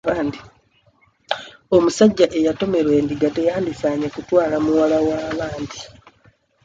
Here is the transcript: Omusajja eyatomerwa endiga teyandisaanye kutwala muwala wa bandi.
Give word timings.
Omusajja 1.75 2.25
eyatomerwa 2.37 2.93
endiga 2.99 3.29
teyandisaanye 3.35 4.07
kutwala 4.15 4.55
muwala 4.65 4.97
wa 5.07 5.19
bandi. 5.37 5.79